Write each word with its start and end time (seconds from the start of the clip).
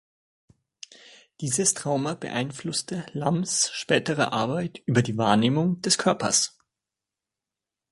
Dieses 1.41 1.75
Trauma 1.75 2.15
beeinflusste 2.15 3.05
Lamms 3.13 3.69
spätere 3.71 4.33
Arbeit 4.33 4.81
über 4.87 5.03
die 5.03 5.15
Wahrnehmung 5.15 5.79
des 5.83 5.99
Körpers. 5.99 6.57